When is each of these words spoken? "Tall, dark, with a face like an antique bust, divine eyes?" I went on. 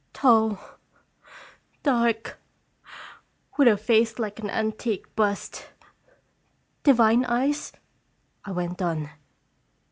"Tall, 0.13 0.57
dark, 1.83 2.39
with 3.55 3.67
a 3.67 3.77
face 3.77 4.17
like 4.17 4.39
an 4.39 4.49
antique 4.49 5.15
bust, 5.15 5.69
divine 6.81 7.23
eyes?" 7.25 7.71
I 8.43 8.51
went 8.51 8.81
on. 8.81 9.11